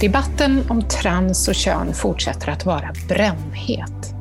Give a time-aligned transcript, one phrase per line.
[0.00, 4.14] Debatten om trans och kön fortsätter att vara brännhet.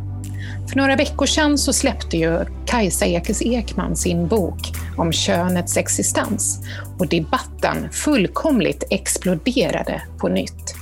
[0.69, 4.59] För några veckor sedan så släppte ju Kajsa Ekis Ekman sin bok
[4.97, 6.59] om könets existens
[6.99, 10.75] och debatten fullkomligt exploderade på nytt.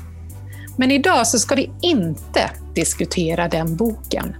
[0.78, 4.36] Men idag så ska vi inte diskutera den boken.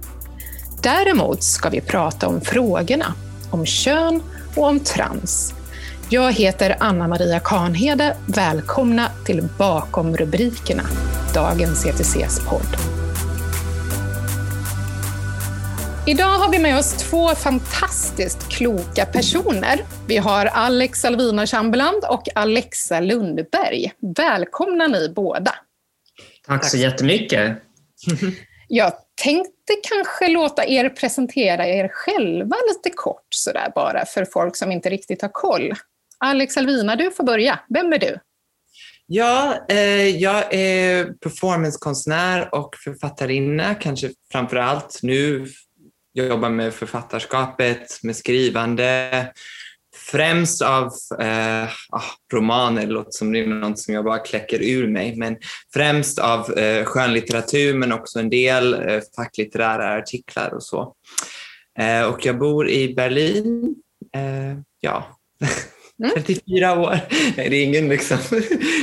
[0.82, 3.14] Däremot ska vi prata om frågorna,
[3.50, 4.22] om kön
[4.54, 5.54] och om trans.
[6.10, 8.16] Jag heter Anna Maria Karnhede.
[8.28, 10.82] Välkomna till Bakom rubrikerna,
[11.34, 12.76] dagens ETCs podd.
[16.06, 19.80] Idag har vi med oss två fantastiskt kloka personer.
[20.08, 23.92] Vi har Alex Alvina Chamberland och Alexa Lundberg.
[24.16, 25.54] Välkomna ni båda.
[26.46, 27.56] Tack så jättemycket.
[28.68, 34.72] Jag tänkte kanske låta er presentera er själva lite kort sådär bara för folk som
[34.72, 35.74] inte riktigt har koll.
[36.18, 37.60] Alex Alvina, du får börja.
[37.68, 38.18] Vem är du?
[39.06, 45.46] Ja, eh, jag är performancekonstnär och författarinna, kanske framför allt nu
[46.12, 49.32] Jag jobbar med författarskapet, med skrivande,
[49.96, 54.62] främst av eh, ah, romaner, det låter som det är något som jag bara kläcker
[54.62, 55.36] ur mig, men
[55.74, 60.94] främst av eh, skönlitteratur men också en del eh, facklitterära artiklar och så.
[61.78, 63.74] Eh, och jag bor i Berlin.
[64.14, 65.18] Eh, ja,
[66.02, 66.14] Mm.
[66.14, 66.98] 34 år.
[67.36, 68.18] Nej, det är ingen liksom.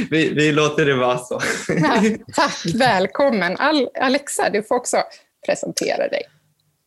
[0.09, 1.41] Vi, vi låter det vara så.
[1.67, 3.57] Ja, tack, välkommen.
[3.57, 4.97] Al Alexa, du får också
[5.45, 6.21] presentera dig.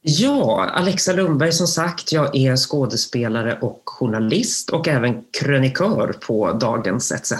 [0.08, 2.12] Ja, Alexa Lundberg som sagt.
[2.12, 7.32] Jag är skådespelare och journalist och även krönikör på Dagens ETC.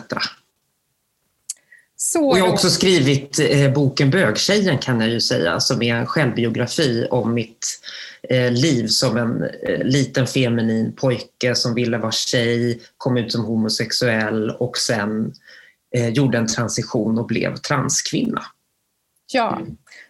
[1.96, 2.28] Så...
[2.28, 6.06] Och jag har också skrivit eh, boken Bögtjejen kan jag ju säga, som är en
[6.06, 7.80] självbiografi om mitt
[8.30, 14.50] liv som en eh, liten feminin pojke som ville vara tjej, kom ut som homosexuell
[14.50, 15.32] och sen
[15.94, 18.42] eh, gjorde en transition och blev transkvinna.
[19.32, 19.60] Ja,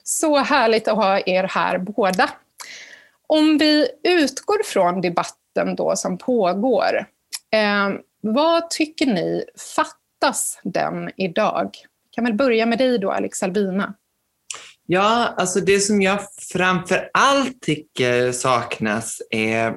[0.02, 2.30] så härligt att ha er här båda.
[3.26, 7.06] Om vi utgår från debatten då som pågår,
[7.52, 7.90] eh,
[8.20, 9.44] vad tycker ni
[9.76, 11.70] fattas den idag?
[12.04, 13.94] Vi kan väl börja med dig då, Alex Albina.
[14.86, 16.20] Ja, alltså det som jag
[16.52, 19.74] framför allt tycker saknas är,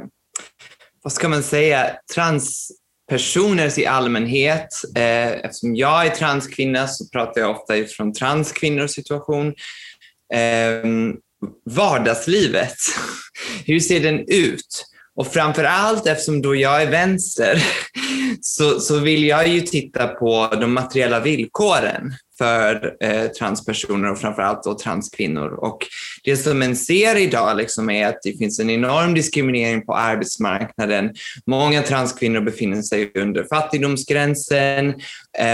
[1.04, 4.68] vad ska man säga, transpersoner i allmänhet.
[4.96, 9.54] Eh, eftersom jag är transkvinna så pratar jag ofta utifrån transkvinnors situation.
[10.34, 11.16] Ehm,
[11.66, 12.78] vardagslivet,
[13.66, 14.86] hur ser den ut?
[15.16, 17.64] Och framför allt eftersom då jag är vänster
[18.42, 24.64] så, så vill jag ju titta på de materiella villkoren för eh, transpersoner och framförallt
[24.64, 25.54] då transkvinnor.
[25.64, 25.78] Och
[26.24, 31.14] det som man ser idag liksom är att det finns en enorm diskriminering på arbetsmarknaden.
[31.46, 34.94] Många transkvinnor befinner sig under fattigdomsgränsen.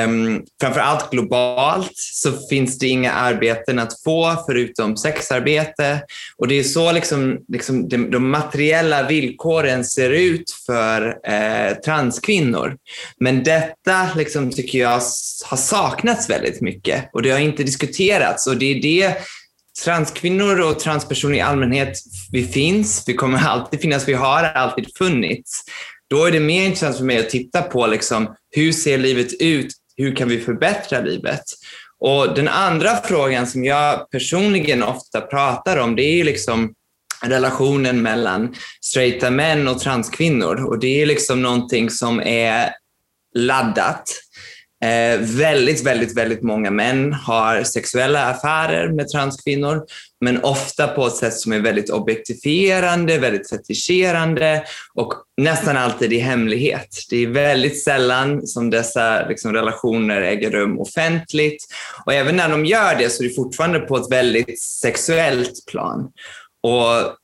[0.06, 6.02] Um, framförallt globalt så finns det inga arbeten att få förutom sexarbete.
[6.38, 12.78] Och det är så liksom, liksom de, de materiella villkoren ser ut för eh, transkvinnor.
[13.20, 15.02] Men detta liksom, tycker jag
[15.46, 19.18] har saknats väldigt mycket mycket och det har inte diskuterats och det är det
[19.84, 21.98] transkvinnor och transpersoner i allmänhet,
[22.32, 25.64] vi finns, vi kommer alltid finnas, vi har alltid funnits.
[26.10, 29.68] Då är det mer intressant för mig att titta på liksom, hur ser livet ut,
[29.98, 31.44] hur kan vi förbättra livet?
[32.00, 36.74] Och den andra frågan som jag personligen ofta pratar om, det är liksom
[37.24, 40.66] relationen mellan straighta män och transkvinnor.
[40.66, 42.70] Och det är liksom någonting som är
[43.36, 44.04] laddat.
[44.86, 49.86] Eh, väldigt, väldigt, väldigt många män har sexuella affärer med transkvinnor,
[50.22, 54.64] men ofta på ett sätt som är väldigt objektifierande, väldigt fetischerande
[54.94, 56.98] och nästan alltid i hemlighet.
[57.10, 61.66] Det är väldigt sällan som dessa liksom, relationer äger rum offentligt
[62.06, 66.12] och även när de gör det så är det fortfarande på ett väldigt sexuellt plan.
[66.64, 67.16] Och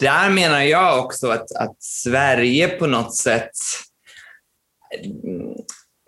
[0.00, 3.50] där menar jag också att, att Sverige på något sätt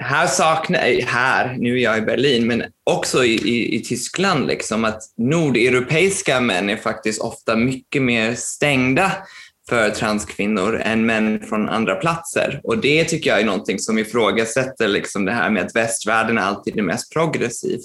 [0.03, 4.85] här saknar, här, nu är jag i Berlin, men också i, i, i, Tyskland, liksom,
[4.85, 9.13] att nordeuropeiska män är faktiskt ofta mycket mer stängda
[9.69, 12.61] för transkvinnor än män från andra platser.
[12.65, 16.79] Och det tycker jag är någonting som ifrågasätter liksom det här med att västvärlden alltid
[16.79, 17.81] är mest progressiv.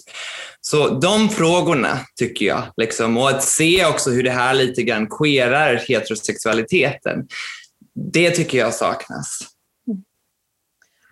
[0.62, 5.08] Så de frågorna tycker jag, liksom, och att se också hur det här lite grann
[5.10, 7.28] queerar heterosexualiteten,
[7.96, 9.53] det tycker jag saknas.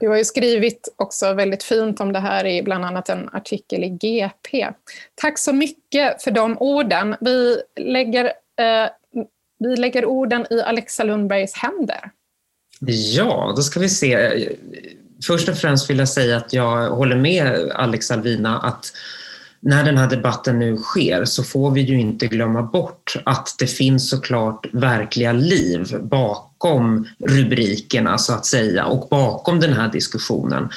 [0.01, 3.83] Du har ju skrivit också väldigt fint om det här i bland annat en artikel
[3.83, 4.67] i GP.
[5.15, 7.15] Tack så mycket för de orden.
[7.21, 8.89] Vi lägger, eh,
[9.59, 12.11] vi lägger orden i Alexa Lundbergs händer.
[13.15, 14.49] Ja, då ska vi se.
[15.27, 18.93] först och främst vill jag säga att jag håller med Alex Alvina att
[19.61, 23.67] när den här debatten nu sker så får vi ju inte glömma bort att det
[23.67, 30.69] finns såklart verkliga liv bakom rubrikerna så att säga och bakom den här diskussionen.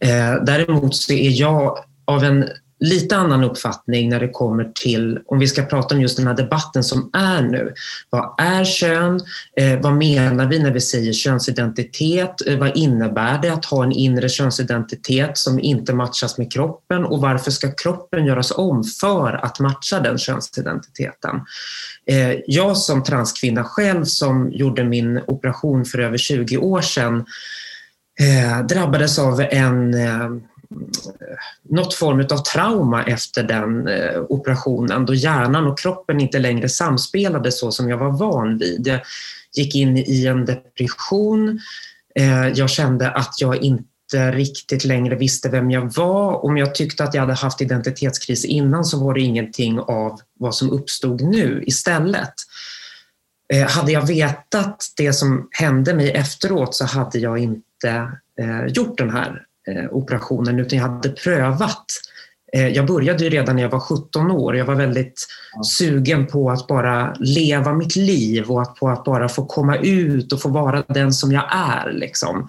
[0.00, 2.48] Eh, däremot så är jag av en
[2.84, 6.34] lite annan uppfattning när det kommer till, om vi ska prata om just den här
[6.34, 7.74] debatten som är nu.
[8.10, 9.20] Vad är kön?
[9.56, 12.46] Eh, vad menar vi när vi säger könsidentitet?
[12.46, 17.20] Eh, vad innebär det att ha en inre könsidentitet som inte matchas med kroppen och
[17.20, 21.40] varför ska kroppen göras om för att matcha den könsidentiteten?
[22.06, 27.24] Eh, jag som transkvinna själv som gjorde min operation för över 20 år sedan
[28.20, 30.28] eh, drabbades av en eh,
[31.62, 37.52] något form av trauma efter den eh, operationen då hjärnan och kroppen inte längre samspelade
[37.52, 38.86] så som jag var van vid.
[38.86, 39.00] Jag
[39.56, 41.60] gick in i en depression.
[42.14, 46.44] Eh, jag kände att jag inte riktigt längre visste vem jag var.
[46.44, 50.54] Om jag tyckte att jag hade haft identitetskris innan så var det ingenting av vad
[50.54, 52.34] som uppstod nu istället.
[53.52, 58.10] Eh, hade jag vetat det som hände mig efteråt så hade jag inte
[58.68, 59.42] gjort den här
[59.90, 61.86] operationen utan jag hade prövat.
[62.52, 64.56] Eh, jag började ju redan när jag var 17 år.
[64.56, 65.26] Jag var väldigt
[65.78, 70.32] sugen på att bara leva mitt liv och att, på att bara få komma ut
[70.32, 71.92] och få vara den som jag är.
[71.92, 72.48] Liksom.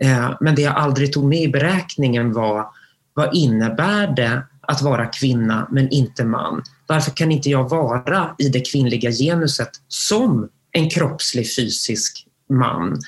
[0.00, 2.66] Eh, men det jag aldrig tog med i beräkningen var
[3.14, 6.62] vad innebär det att vara kvinna men inte man?
[6.86, 13.00] Varför kan inte jag vara i det kvinnliga genuset som en kroppslig fysisk man?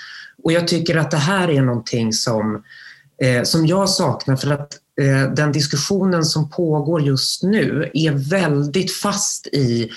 [0.43, 2.63] Och jag tycker att det här är någonting som
[3.23, 8.93] eh, som jag saknar för att eh, den diskussionen som pågår just nu är väldigt
[8.93, 9.91] fast i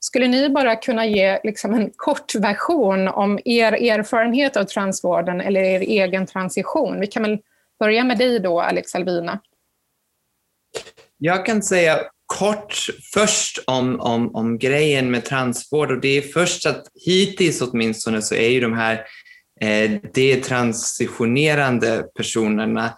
[0.00, 5.60] skulle ni bara kunna ge liksom en kort version om er erfarenhet av transvården eller
[5.60, 7.00] er egen transition?
[7.00, 7.38] Vi kan väl
[7.80, 9.40] börja med dig då, Alex Alvina.
[11.18, 16.66] Jag kan säga kort först om, om, om grejen med transvård och det är först
[16.66, 19.04] att hittills åtminstone så är ju de här
[19.60, 22.94] eh, detransitionerande personerna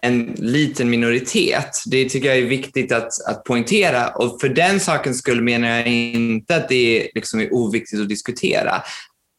[0.00, 1.82] en liten minoritet.
[1.86, 5.86] Det tycker jag är viktigt att, att poängtera och för den sakens skull menar jag
[5.86, 8.82] inte att det liksom är oviktigt att diskutera.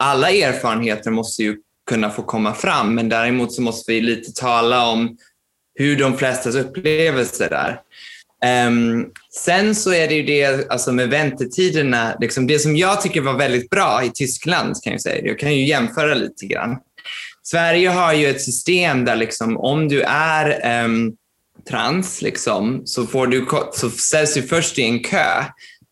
[0.04, 1.58] Alla erfarenheter måste ju
[1.90, 5.18] kunna få komma fram, men däremot så måste vi lite tala om
[5.76, 7.82] hur de flestas upplevelser är.
[8.68, 13.22] Um, sen så är det ju det alltså med väntetiderna, liksom det som jag tycker
[13.22, 15.26] var väldigt bra i Tyskland, kan jag säga.
[15.26, 16.78] Jag kan ju jämföra lite grann.
[17.44, 21.14] Sverige har ju ett system där liksom, om du är um,
[21.70, 25.46] trans liksom, så, får du, så ställs du först i en kö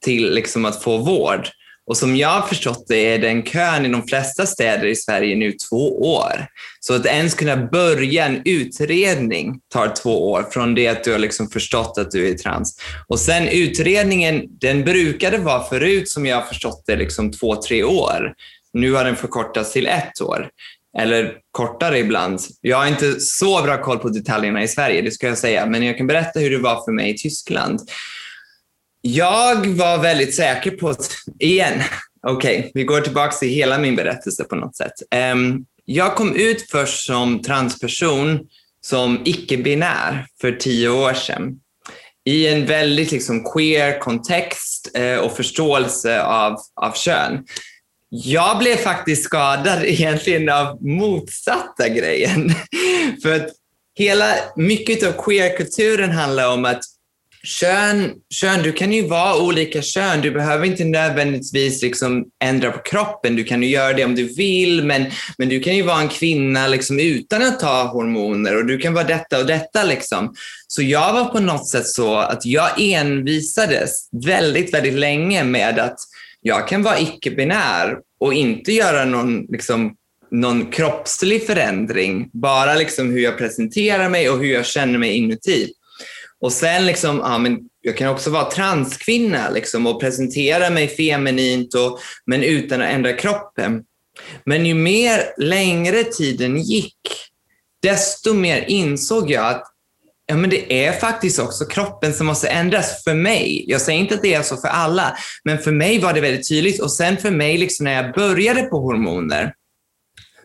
[0.06, 1.48] till liksom, att få vård.
[1.88, 5.36] Och som jag har förstått det är den kön i de flesta städer i Sverige
[5.36, 6.48] nu två år.
[6.80, 11.20] Så att ens kunna börja en utredning tar två år från det att du har
[11.20, 12.78] liksom förstått att du är trans.
[13.08, 17.84] Och sen utredningen, den brukade vara förut som jag har förstått det liksom två, tre
[17.84, 18.34] år.
[18.74, 20.50] Nu har den förkortats till ett år
[20.98, 22.40] eller kortare ibland.
[22.62, 25.84] Jag har inte så bra koll på detaljerna i Sverige, det ska jag säga, men
[25.84, 27.80] jag kan berätta hur det var för mig i Tyskland.
[29.02, 31.82] Jag var väldigt säker på, att, igen,
[32.28, 34.94] okej, okay, vi går tillbaka till hela min berättelse på något sätt.
[35.34, 38.40] Um, jag kom ut först som transperson,
[38.82, 41.60] som icke-binär, för tio år sedan
[42.28, 47.46] i en väldigt liksom queer kontext eh, och förståelse av, av kön.
[48.10, 52.52] Jag blev faktiskt skadad egentligen av motsatta grejen.
[53.24, 53.50] För att
[53.96, 56.82] hela, mycket av queerkulturen handlar om att
[57.44, 60.22] kön, kön, du kan ju vara olika kön.
[60.22, 63.36] Du behöver inte nödvändigtvis liksom ändra på kroppen.
[63.36, 65.06] Du kan ju göra det om du vill, men,
[65.38, 68.94] men du kan ju vara en kvinna liksom utan att ta hormoner och du kan
[68.94, 69.84] vara detta och detta.
[69.84, 70.36] Liksom.
[70.68, 75.98] Så jag var på något sätt så att jag envisades väldigt, väldigt länge med att
[76.48, 79.96] jag kan vara icke-binär och inte göra någon, liksom,
[80.32, 85.72] någon kroppslig förändring, bara liksom hur jag presenterar mig och hur jag känner mig inuti.
[86.40, 91.74] Och sen liksom, ja, men jag kan också vara transkvinna liksom, och presentera mig feminint
[91.74, 93.84] och, men utan att ändra kroppen.
[94.46, 97.00] Men ju mer längre tiden gick,
[97.82, 99.64] desto mer insåg jag att
[100.28, 103.66] ja, men det är faktiskt också kroppen som måste ändras för mig.
[103.68, 106.50] Jag säger inte att det är så för alla, men för mig var det väldigt
[106.50, 106.82] tydligt.
[106.82, 109.54] Och sen för mig, liksom, när jag började på hormoner,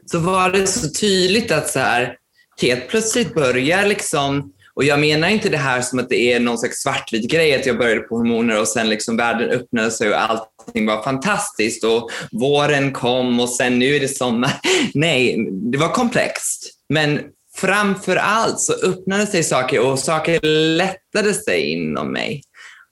[0.07, 2.17] så var det så tydligt att så här,
[2.61, 6.59] helt plötsligt börjar liksom och jag menar inte det här som att det är någon
[6.59, 10.21] slags svartvit grej, att jag började på hormoner och sen liksom världen öppnade sig och
[10.21, 14.53] allting var fantastiskt och våren kom och sen nu är det sommar.
[14.95, 16.71] Nej, det var komplext.
[16.89, 17.21] Men
[17.62, 20.40] framför allt så öppnade sig saker och saker
[20.76, 22.42] lättade sig inom mig.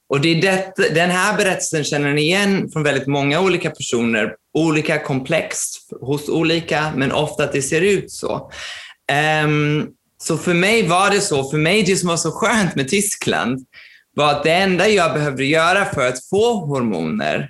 [0.09, 4.35] Och det är det, den här berättelsen känner ni igen från väldigt många olika personer,
[4.53, 8.51] olika komplext hos olika, men ofta att det ser ut så.
[9.45, 9.87] Um,
[10.23, 13.65] så för mig var det så, för mig det som var så skönt med Tyskland
[14.15, 17.49] var att det enda jag behövde göra för att få hormoner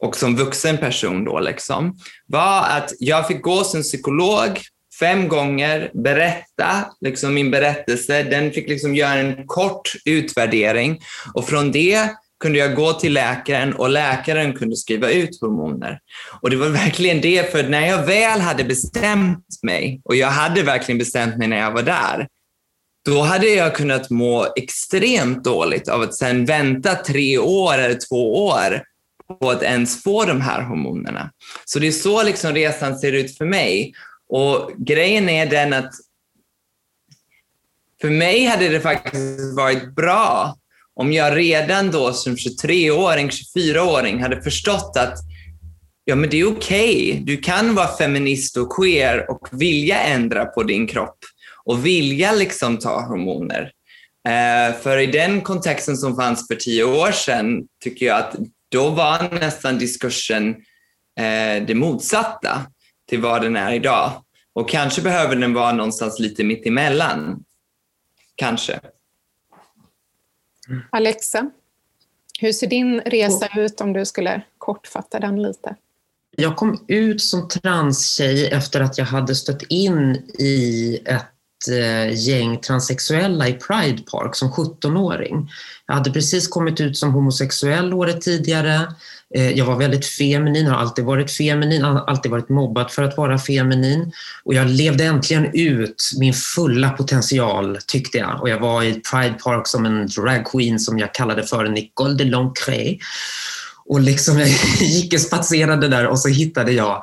[0.00, 4.60] och som vuxen person då liksom, var att jag fick gå som psykolog
[5.00, 8.22] fem gånger, berätta liksom min berättelse.
[8.22, 11.00] Den fick liksom göra en kort utvärdering
[11.34, 15.98] och från det kunde jag gå till läkaren och läkaren kunde skriva ut hormoner.
[16.40, 20.62] Och det var verkligen det, för när jag väl hade bestämt mig, och jag hade
[20.62, 22.28] verkligen bestämt mig när jag var där,
[23.04, 28.46] då hade jag kunnat må extremt dåligt av att sen vänta tre år eller två
[28.46, 28.82] år
[29.40, 31.30] på att ens få de här hormonerna.
[31.64, 33.92] Så det är så liksom resan ser ut för mig.
[34.28, 35.94] Och grejen är den att
[38.00, 40.56] för mig hade det faktiskt varit bra
[40.94, 45.18] om jag redan då som 23-åring, 24-åring hade förstått att
[46.04, 47.10] ja, men det är okej.
[47.10, 47.24] Okay.
[47.24, 51.18] Du kan vara feminist och queer och vilja ändra på din kropp
[51.64, 53.72] och vilja liksom ta hormoner.
[54.28, 58.36] Eh, för i den kontexten som fanns för tio år sedan tycker jag att
[58.68, 60.48] då var nästan diskursen
[61.20, 62.66] eh, det motsatta
[63.08, 64.12] till vad den är idag.
[64.52, 67.44] Och kanske behöver den vara någonstans lite mitt emellan.
[68.34, 68.80] Kanske.
[70.90, 71.50] Alexa,
[72.40, 75.76] hur ser din resa ut om du skulle kortfatta den lite?
[76.36, 82.60] Jag kom ut som transtjej efter att jag hade stött in i ett eh, gäng
[82.60, 85.50] transsexuella i Pride Park som 17-åring.
[85.86, 88.94] Jag hade precis kommit ut som homosexuell året tidigare.
[89.34, 93.38] Eh, jag var väldigt feminin, har alltid varit feminin, alltid varit mobbad för att vara
[93.38, 94.12] feminin.
[94.44, 98.40] Och jag levde äntligen ut min fulla potential, tyckte jag.
[98.40, 102.24] Och jag var i Pride Park som en dragqueen som jag kallade för Nicole de
[102.24, 102.98] Lancré.
[103.86, 104.48] Och liksom jag
[104.80, 107.02] gick och spatserade där och så hittade jag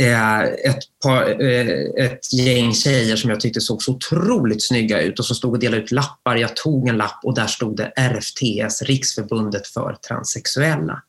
[0.00, 5.18] eh, ett, par, eh, ett gäng tjejer som jag tyckte såg så otroligt snygga ut
[5.18, 6.36] och som stod och delade ut lappar.
[6.36, 11.02] Jag tog en lapp och där stod det RFTS, Riksförbundet för transsexuella.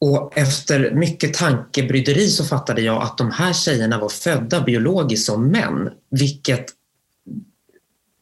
[0.00, 5.48] Och efter mycket tankebryderi så fattade jag att de här tjejerna var födda biologiskt som
[5.48, 6.66] män, vilket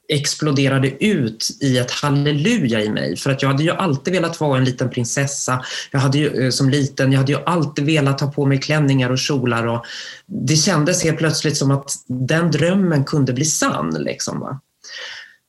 [0.08, 3.16] exploderade ut i ett halleluja i mig.
[3.16, 5.64] För att jag hade ju alltid velat vara en liten prinsessa.
[5.90, 9.10] Jag hade ju, eh, som liten, jag hade ju alltid velat ha på mig klänningar
[9.10, 9.66] och kjolar.
[9.66, 9.86] Och
[10.26, 13.96] det kändes helt plötsligt som att den drömmen kunde bli sann.
[13.98, 14.60] Liksom, va?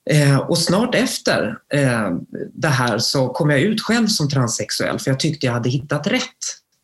[0.10, 2.10] Eh, och snart efter eh,
[2.54, 6.08] det här så kom jag ut själv som transsexuell för jag tyckte jag hade hittat
[6.08, 6.24] rätt.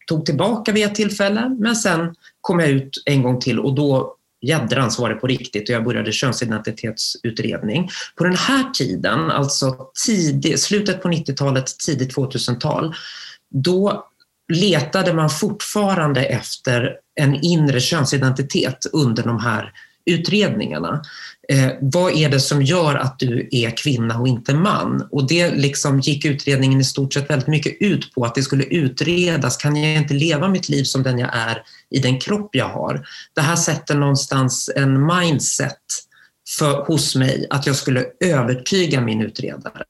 [0.08, 4.16] Tog tillbaka vid ett tillfälle men sen kom jag ut en gång till och då
[4.42, 7.90] jädrans var det på riktigt och jag började könsidentitetsutredning.
[8.16, 12.96] På den här tiden, alltså tidig, slutet på 90-talet, tidigt 2000-tal,
[13.50, 14.08] då
[14.54, 19.74] letade man fortfarande efter en inre könsidentitet under de här
[20.06, 21.02] utredningarna.
[21.50, 25.08] Eh, vad är det som gör att du är kvinna och inte man?
[25.12, 28.64] Och det liksom gick utredningen i stort sett väldigt mycket ut på, att det skulle
[28.64, 29.58] utredas.
[29.58, 33.08] Kan jag inte leva mitt liv som den jag är i den kropp jag har?
[33.36, 35.78] Det här sätter någonstans en mindset
[36.58, 39.84] för, hos mig att jag skulle övertyga min utredare.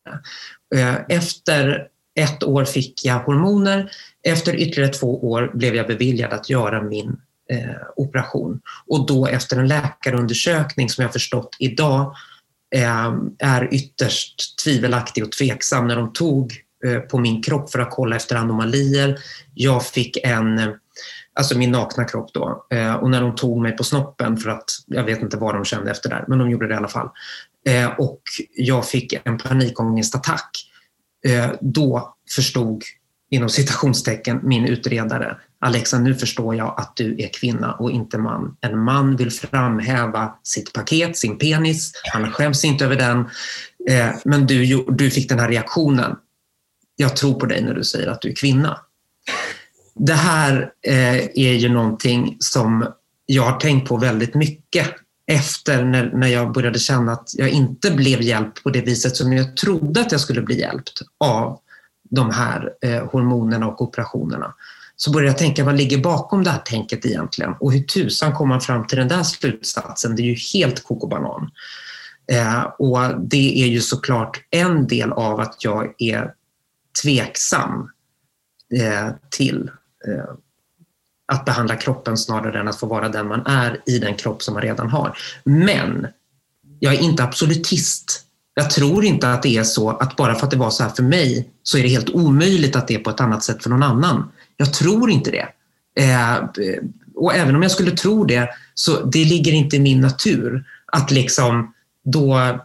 [0.75, 1.87] Eh, efter
[2.19, 3.91] ett år fick jag hormoner.
[4.23, 7.17] Efter ytterligare två år blev jag beviljad att göra min
[7.51, 8.61] eh, operation.
[8.87, 12.15] Och då efter en läkarundersökning som jag förstått idag
[12.75, 16.53] eh, är ytterst tvivelaktig och tveksam när de tog
[16.85, 19.19] eh, på min kropp för att kolla efter anomalier.
[19.53, 20.69] Jag fick en, eh,
[21.33, 24.65] alltså min nakna kropp då, eh, och när de tog mig på snoppen för att,
[24.87, 27.09] jag vet inte vad de kände efter där, men de gjorde det i alla fall.
[27.67, 28.21] Eh, och
[28.55, 30.69] jag fick en panikångestattack.
[31.61, 32.83] Då förstod
[33.29, 38.57] inom citationstecken min utredare Alexa, nu förstår jag att du är kvinna och inte man.
[38.61, 41.91] En man vill framhäva sitt paket, sin penis.
[42.13, 43.19] Han skäms inte över den.
[43.89, 46.15] Eh, men du, du fick den här reaktionen.
[46.95, 48.77] Jag tror på dig när du säger att du är kvinna.
[49.95, 52.85] Det här eh, är ju någonting som
[53.25, 54.87] jag har tänkt på väldigt mycket
[55.27, 59.33] efter när, när jag började känna att jag inte blev hjälpt på det viset som
[59.33, 61.59] jag trodde att jag skulle bli hjälpt av
[62.09, 64.53] de här eh, hormonerna och operationerna
[65.03, 67.53] så började jag tänka, vad ligger bakom det här tänket egentligen?
[67.59, 70.15] Och hur tusan kom man fram till den där slutsatsen?
[70.15, 71.51] Det är ju helt kokobanan.
[72.31, 76.33] Eh, och det är ju såklart en del av att jag är
[77.03, 77.89] tveksam
[78.73, 79.71] eh, till
[80.07, 80.33] eh,
[81.25, 84.53] att behandla kroppen snarare än att få vara den man är i den kropp som
[84.53, 85.17] man redan har.
[85.43, 86.07] Men
[86.79, 88.21] jag är inte absolutist.
[88.53, 90.89] Jag tror inte att det är så att bara för att det var så här
[90.89, 93.69] för mig så är det helt omöjligt att det är på ett annat sätt för
[93.69, 94.31] någon annan.
[94.63, 95.47] Jag tror inte det.
[96.03, 96.43] Eh,
[97.15, 101.11] och även om jag skulle tro det, så det ligger inte i min natur att
[101.11, 102.59] liksom då,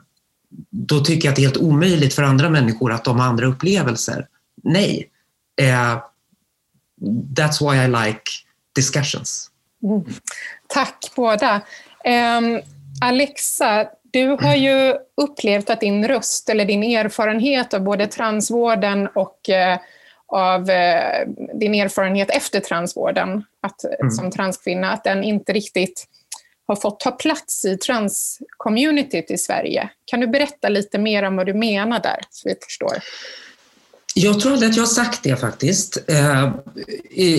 [0.71, 3.47] då tycker jag att det är helt omöjligt för andra människor att de har andra
[3.47, 4.27] upplevelser.
[4.63, 5.09] Nej.
[5.61, 6.03] Eh,
[7.37, 8.23] that's why I like
[8.75, 9.51] discussions.
[9.83, 10.05] Mm.
[10.67, 11.55] Tack båda.
[12.05, 12.61] Um,
[13.01, 19.41] Alexa, du har ju upplevt att din röst eller din erfarenhet av både transvården och
[19.49, 19.79] uh,
[20.29, 24.11] av eh, din erfarenhet efter transvården att, mm.
[24.11, 26.07] som transkvinna, att den inte riktigt
[26.67, 29.91] har fått ta plats i transcommunityt i Sverige.
[30.05, 32.93] Kan du berätta lite mer om vad du menar där, så vi förstår?
[34.21, 36.51] Jag tror aldrig att jag har sagt det faktiskt, eh,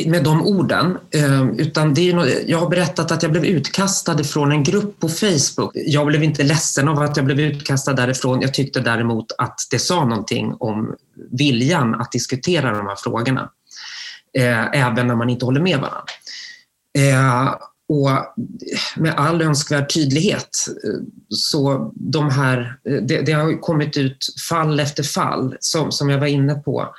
[0.07, 0.97] med de orden.
[1.11, 4.99] Eh, utan det är något, jag har berättat att jag blev utkastad från en grupp
[4.99, 5.71] på Facebook.
[5.73, 8.41] Jag blev inte ledsen av att jag blev utkastad därifrån.
[8.41, 10.95] Jag tyckte däremot att det sa någonting om
[11.31, 13.49] viljan att diskutera de här frågorna.
[14.37, 16.03] Eh, även när man inte håller med varandra.
[17.89, 18.09] Och
[18.97, 20.49] med all önskvärd tydlighet
[21.29, 24.17] så de här, det, det, har kommit ut
[24.49, 26.95] fall efter fall som, som jag var inne på.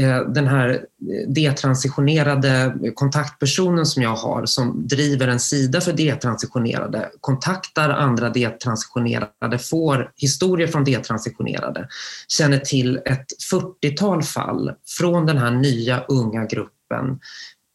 [0.00, 0.84] Eh, den här
[1.26, 10.12] detransitionerade kontaktpersonen som jag har som driver en sida för detransitionerade kontaktar andra detransitionerade, får
[10.16, 11.88] historier från detransitionerade,
[12.28, 17.20] känner till ett 40-tal fall från den här nya unga gruppen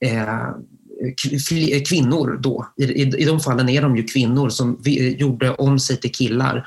[0.05, 0.49] eh,
[1.01, 5.19] Eh, kvinnor då, i, i, i de fallen är de ju kvinnor som vi, eh,
[5.19, 6.65] gjorde om sig till killar,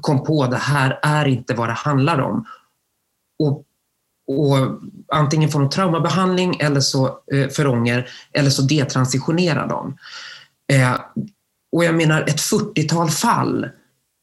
[0.00, 2.46] kom på att det här är inte vad det handlar om.
[3.38, 3.64] Och,
[4.26, 4.80] och
[5.12, 9.96] antingen får de traumabehandling eller så eh, för ånger eller så detransitionerar de.
[10.72, 11.00] Eh,
[11.72, 13.68] och jag menar ett 40-tal fall,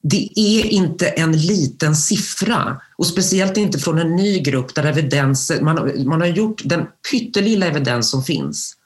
[0.04, 5.52] det är inte en liten siffra och speciellt inte från en ny grupp där evidens,
[5.62, 8.77] man, man har gjort den pyttelilla evidens som finns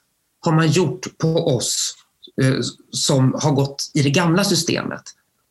[0.42, 1.94] har man gjort på oss
[2.42, 2.58] eh,
[2.90, 5.02] som har gått i det gamla systemet.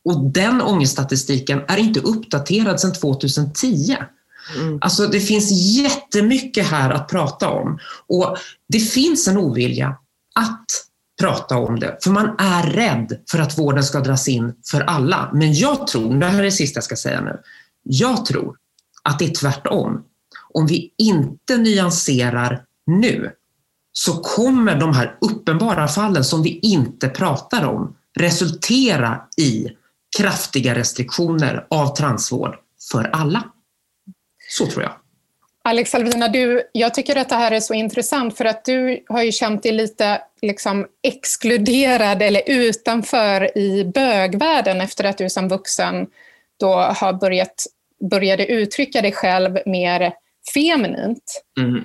[0.06, 3.98] Och den ångeststatistiken är inte uppdaterad sedan 2010.
[4.58, 4.78] Mm.
[4.82, 9.98] Alltså det finns jättemycket här att prata om och det finns en ovilja
[10.36, 10.66] att
[11.20, 15.32] prata om det, för man är rädd för att vården ska dras in för alla.
[15.34, 17.40] Men jag tror, det här är det sista jag ska säga nu,
[17.84, 18.56] jag tror
[19.04, 20.04] att det är tvärtom.
[20.54, 23.32] Om vi inte nyanserar nu
[23.94, 29.68] så kommer de här uppenbara fallen som vi inte pratar om resultera i
[30.18, 32.56] kraftiga restriktioner av transvård
[32.92, 33.44] för alla.
[34.50, 34.92] Så tror jag.
[35.64, 39.24] Alex Alvina, du, jag tycker att det här är så intressant för att du har
[39.24, 46.08] ju känt dig lite liksom, exkluderad eller utanför i bögvärlden efter att du som vuxen
[46.60, 47.66] då har börjat
[48.10, 50.14] började uttrycka dig själv mer
[50.54, 51.44] feminint.
[51.60, 51.84] Mm.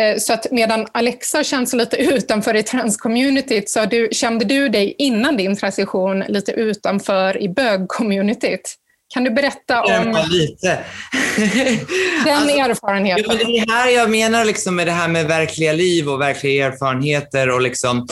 [0.00, 4.94] Eh, så att medan Alexa känns lite utanför i transcommunityt så du, kände du dig
[4.98, 8.74] innan din transition lite utanför i bögcommunityt.
[9.14, 10.66] Kan du berätta om ja, lite.
[12.24, 13.24] den alltså, erfarenheten?
[13.28, 16.66] Ja, det är här jag menar liksom med det här med verkliga liv och verkliga
[16.66, 17.50] erfarenheter.
[17.50, 18.06] och liksom,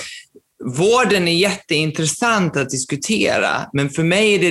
[0.65, 4.51] Vården är jätteintressant att diskutera, men för mig är det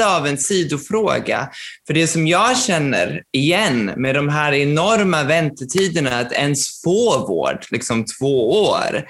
[0.00, 1.48] lite av en sidofråga.
[1.86, 7.66] För det som jag känner igen med de här enorma väntetiderna att ens få vård,
[7.70, 9.04] liksom två år.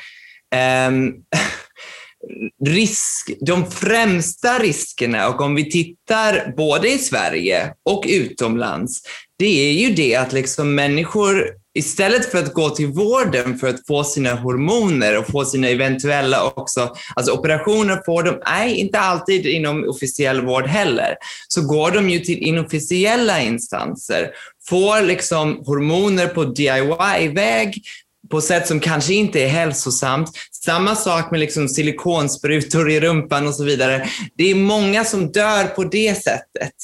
[0.54, 0.90] Eh,
[2.66, 9.02] risk, de främsta riskerna, och om vi tittar både i Sverige och utomlands,
[9.38, 13.86] det är ju det att liksom människor istället för att gå till vården för att
[13.86, 19.46] få sina hormoner och få sina eventuella också, alltså operationer får de, nej inte alltid
[19.46, 21.16] inom officiell vård heller,
[21.48, 24.30] så går de ju till inofficiella instanser,
[24.68, 27.82] får liksom hormoner på DIY-väg,
[28.30, 30.30] på sätt som kanske inte är hälsosamt.
[30.64, 34.08] Samma sak med liksom silikonsprutor i rumpan och så vidare.
[34.36, 36.74] Det är många som dör på det sättet.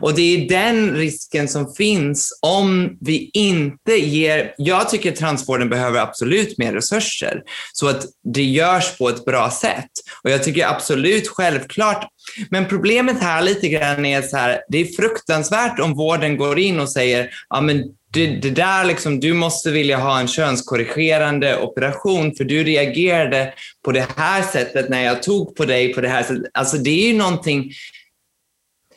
[0.00, 4.54] Och det är den risken som finns om vi inte ger...
[4.56, 9.90] Jag tycker transvården behöver absolut mer resurser så att det görs på ett bra sätt.
[10.22, 12.08] Och jag tycker absolut självklart
[12.50, 16.80] men problemet här lite grann är så här, det är fruktansvärt om vården går in
[16.80, 22.34] och säger, ja men det, det, där liksom, du måste vilja ha en könskorrigerande operation
[22.34, 26.22] för du reagerade på det här sättet när jag tog på dig på det här
[26.22, 26.50] sättet.
[26.54, 27.72] Alltså det är ju någonting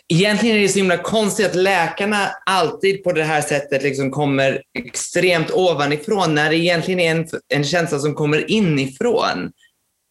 [0.10, 4.62] Egentligen är det så himla konstigt att läkarna alltid på det här sättet liksom kommer
[4.80, 9.52] extremt ovanifrån när det egentligen är en, en känsla som kommer inifrån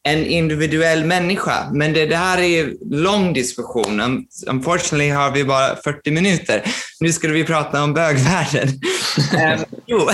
[0.06, 1.70] en individuell människa.
[1.72, 4.26] Men det, det här är lång diskussion.
[4.46, 6.62] Unfortunately har vi bara 40 minuter.
[7.00, 8.68] Nu skulle vi prata om bögvärlden.
[8.68, 10.08] um, jo.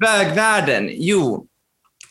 [0.00, 1.46] bögvärlden, jo.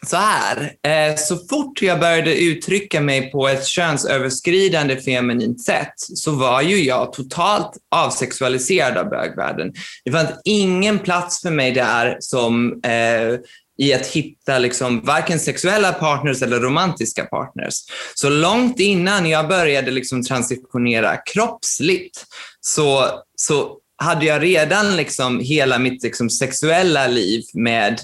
[0.05, 6.31] Så här, eh, så fort jag började uttrycka mig på ett könsöverskridande feminint sätt så
[6.31, 9.73] var ju jag totalt avsexualiserad av bögvärlden.
[10.05, 13.39] Det fanns ingen plats för mig där som eh,
[13.77, 17.73] i att hitta liksom varken sexuella partners eller romantiska partners.
[18.15, 22.25] Så långt innan jag började liksom transitionera kroppsligt
[22.61, 27.99] så, så hade jag redan liksom hela mitt liksom sexuella liv med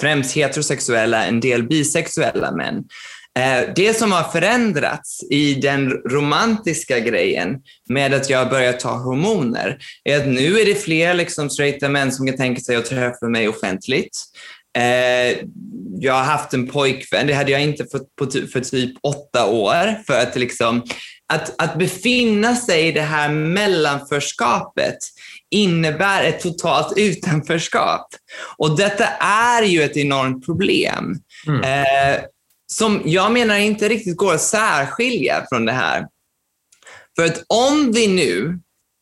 [0.00, 2.84] främst heterosexuella, en del bisexuella män.
[3.38, 9.78] Eh, det som har förändrats i den romantiska grejen med att jag börjat ta hormoner
[10.04, 13.28] är att nu är det fler liksom straighta män som kan tänka sig att träffa
[13.28, 14.18] mig offentligt.
[14.78, 15.46] Eh,
[15.98, 20.02] jag har haft en pojkvän, det hade jag inte fått på, för typ åtta år.
[20.06, 20.82] För att, liksom,
[21.26, 24.98] att, att befinna sig i det här mellanförskapet
[25.50, 28.06] innebär ett totalt utanförskap.
[28.56, 31.16] Och detta är ju ett enormt problem.
[31.46, 31.62] Mm.
[31.62, 32.20] Eh,
[32.72, 36.06] som jag menar inte riktigt går att särskilja från det här.
[37.16, 38.60] För att om vi nu,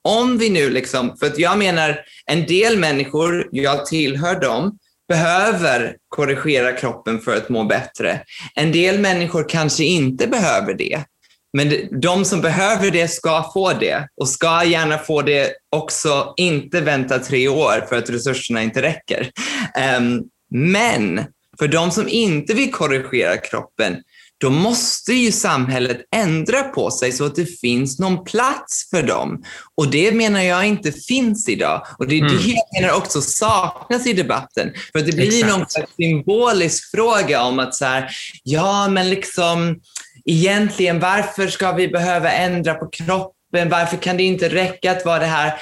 [0.09, 4.78] om vi nu liksom, för att jag menar en del människor, jag tillhör dem,
[5.11, 8.20] behöver korrigera kroppen för att må bättre.
[8.55, 11.05] En del människor kanske inte behöver det.
[11.53, 16.81] Men de som behöver det ska få det och ska gärna få det också, inte
[16.81, 19.31] vänta tre år för att resurserna inte räcker.
[19.79, 20.20] Ehm,
[20.51, 21.25] men
[21.59, 23.96] för de som inte vill korrigera kroppen,
[24.40, 29.44] då måste ju samhället ändra på sig så att det finns någon plats för dem.
[29.74, 31.87] Och det menar jag inte finns idag.
[31.98, 32.37] Och det är mm.
[32.37, 34.72] det jag menar också saknas i debatten.
[34.92, 35.53] För det blir Exakt.
[35.53, 38.11] någon slags symbolisk fråga om att så här,
[38.42, 39.81] ja men liksom
[40.24, 43.68] egentligen varför ska vi behöva ändra på kroppen?
[43.68, 45.61] Varför kan det inte räcka att vara det här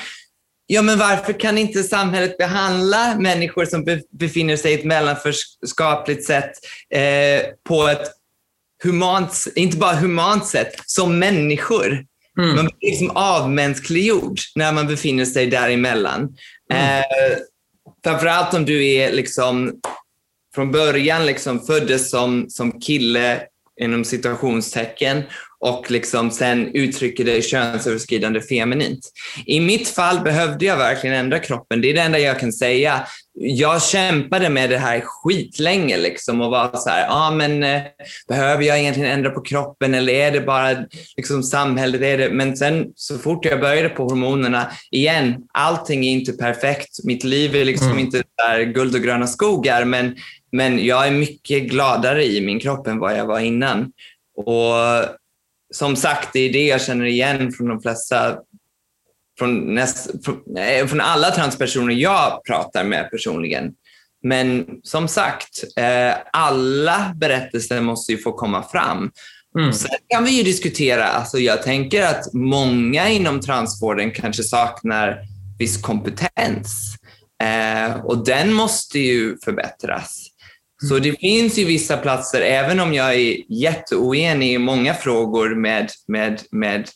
[0.71, 6.51] Ja, men varför kan inte samhället behandla människor som befinner sig i ett mellanförskapligt sätt
[6.95, 8.18] eh, på ett
[8.83, 12.05] humant, inte bara humant sätt, som människor.
[12.39, 12.57] Mm.
[12.57, 16.37] Man blir liksom avmänskliggjord när man befinner sig däremellan.
[16.73, 16.99] Mm.
[16.99, 17.39] Eh,
[18.05, 19.81] framförallt om du är liksom
[20.55, 23.41] från början liksom föddes som, som kille
[23.81, 25.23] inom situationstecken
[25.61, 29.01] och liksom sen uttrycker det könsöverskridande feminint.
[29.47, 31.81] I mitt fall behövde jag verkligen ändra kroppen.
[31.81, 33.07] Det är det enda jag kan säga.
[33.41, 37.83] Jag kämpade med det här skitlänge liksom och var så här, ja ah, men eh,
[38.29, 40.77] behöver jag egentligen ändra på kroppen eller är det bara
[41.17, 42.01] liksom samhället?
[42.01, 42.31] Är det?
[42.31, 47.05] Men sen så fort jag började på hormonerna, igen, allting är inte perfekt.
[47.05, 47.99] Mitt liv är liksom mm.
[47.99, 50.17] inte där guld och gröna skogar, men,
[50.53, 53.93] men jag är mycket gladare i min kropp än vad jag var innan.
[54.37, 54.75] Och
[55.75, 58.39] som sagt, det är det jag känner igen från de flesta
[59.39, 60.43] från, näst, från,
[60.89, 63.73] från alla transpersoner jag pratar med personligen.
[64.23, 69.11] Men som sagt, eh, alla berättelser måste ju få komma fram.
[69.59, 69.73] Mm.
[69.73, 75.21] Sen kan vi ju diskutera, alltså jag tänker att många inom transvården kanske saknar
[75.59, 76.97] viss kompetens
[77.43, 80.27] eh, och den måste ju förbättras.
[80.89, 81.03] Så mm.
[81.03, 86.43] det finns ju vissa platser, även om jag är jätteoenig i många frågor med, med,
[86.51, 86.89] med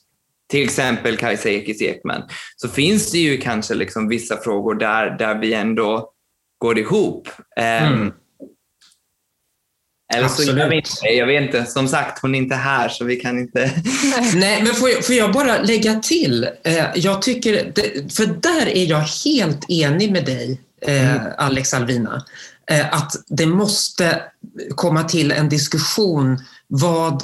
[0.52, 2.22] till exempel Kajsa Ekis Ekman,
[2.56, 6.12] så finns det ju kanske liksom vissa frågor där, där vi ändå
[6.58, 7.28] går ihop.
[7.56, 8.12] Ehm, mm.
[10.14, 11.66] Eller så gör vi inte Jag vet inte.
[11.66, 13.72] Som sagt, hon är inte här så vi kan inte...
[14.34, 16.48] Nej, men får jag, får jag bara lägga till?
[16.64, 17.72] Eh, jag tycker,
[18.16, 21.32] för där är jag helt enig med dig, eh, mm.
[21.38, 22.24] Alex Alvina.
[22.70, 24.22] Eh, att det måste
[24.74, 27.22] komma till en diskussion vad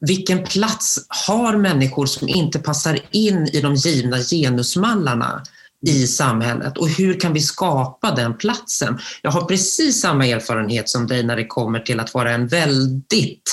[0.00, 5.42] vilken plats har människor som inte passar in i de givna genusmallarna
[5.86, 8.98] i samhället och hur kan vi skapa den platsen?
[9.22, 13.44] Jag har precis samma erfarenhet som dig när det kommer till att vara en väldigt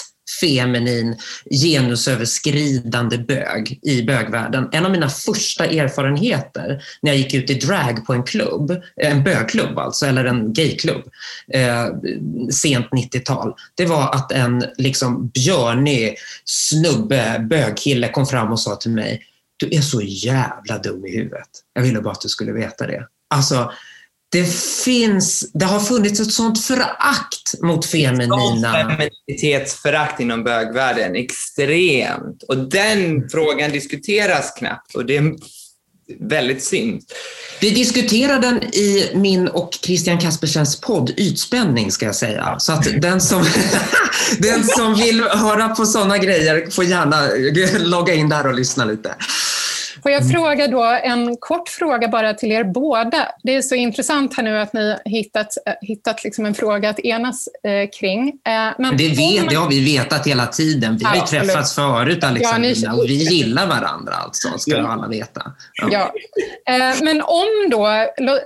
[0.41, 1.17] feminin,
[1.51, 4.69] genusöverskridande bög i bögvärlden.
[4.71, 9.23] En av mina första erfarenheter när jag gick ut i drag på en klubb, en
[9.23, 11.03] bögklubb alltså, eller en gayklubb,
[11.53, 11.85] eh,
[12.51, 18.91] sent 90-tal, det var att en liksom björnig snubbe, bögkille kom fram och sa till
[18.91, 19.23] mig
[19.57, 21.49] du är så jävla dum i huvudet.
[21.73, 23.07] Jag ville bara att du skulle veta det.
[23.29, 23.71] Alltså,
[24.29, 24.45] det
[24.85, 28.71] finns, det har funnits ett sånt förakt mot feminina...
[28.71, 32.43] Feminitetsförakt inom bögvärlden, extremt.
[32.43, 35.35] Och den frågan diskuteras knappt och det är
[36.19, 37.01] väldigt synd.
[37.61, 42.55] Vi diskuterar den i min och Christian Kaspersens podd Ytspänning ska jag säga.
[42.59, 43.45] Så att den som,
[44.39, 47.27] den som vill höra på sådana grejer får gärna
[47.79, 49.15] logga in där och lyssna lite.
[50.03, 53.27] Får jag fråga då en kort fråga bara till er båda.
[53.43, 56.89] Det är så intressant här nu att ni har hittat, eh, hittat liksom en fråga
[56.89, 58.27] att enas eh, kring.
[58.27, 59.47] Eh, men det, vet, man...
[59.47, 60.97] det har vi vetat hela tiden.
[60.97, 62.99] Vi har ju träffats förut Alexandrina ja, ni...
[62.99, 64.87] och vi gillar varandra alltså, ska ja.
[64.87, 65.41] alla veta.
[65.81, 65.89] Ja.
[65.91, 66.13] ja.
[66.73, 67.87] Eh, men om då,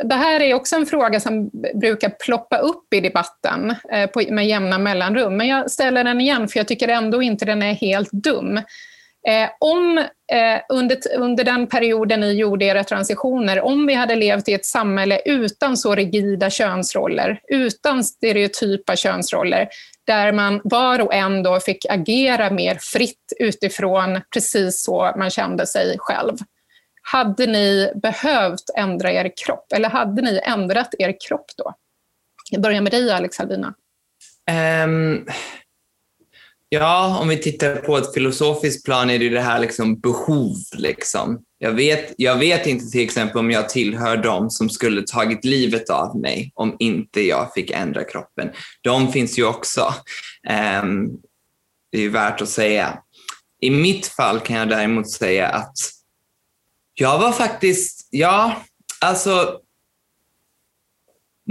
[0.04, 4.48] det här är också en fråga som brukar ploppa upp i debatten eh, på, med
[4.48, 8.12] jämna mellanrum, men jag ställer den igen för jag tycker ändå inte den är helt
[8.12, 8.60] dum.
[9.28, 9.98] Eh, om
[10.32, 14.66] eh, under, under den perioden ni gjorde era transitioner, om vi hade levt i ett
[14.66, 19.70] samhälle utan så rigida könsroller, utan stereotypa könsroller,
[20.08, 25.68] där man var och en då fick agera mer fritt utifrån precis så man kände
[25.68, 26.38] sig själv.
[27.02, 31.74] Hade ni behövt ändra er kropp, eller hade ni ändrat er kropp då?
[32.52, 33.68] Jag börjar med dig, Alex Albina.
[33.68, 35.26] Um, ehm,
[36.74, 40.56] Ja, om vi tittar på ett filosofiskt plan är det det här liksom behov.
[40.74, 41.42] Liksom.
[41.58, 45.90] Jag, vet, jag vet inte till exempel om jag tillhör dem som skulle tagit livet
[45.90, 48.50] av mig om inte jag fick ändra kroppen.
[48.82, 49.94] De finns ju också.
[50.84, 51.18] Um,
[51.92, 53.00] det är värt att säga.
[53.62, 55.78] I mitt fall kan jag däremot säga att
[56.94, 58.64] jag var faktiskt, ja,
[59.02, 59.60] alltså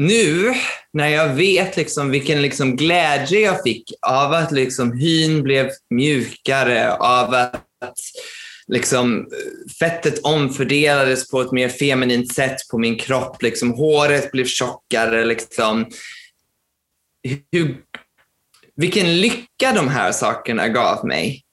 [0.00, 0.54] nu
[0.92, 6.92] när jag vet liksom vilken liksom glädje jag fick av att liksom hyn blev mjukare,
[6.92, 8.00] av att
[8.66, 9.28] liksom
[9.78, 15.24] fettet omfördelades på ett mer feminint sätt på min kropp, liksom håret blev tjockare.
[15.24, 15.86] Liksom.
[17.52, 17.76] Hur,
[18.76, 21.44] vilken lycka de här sakerna gav mig.